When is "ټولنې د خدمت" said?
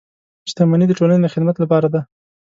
0.99-1.55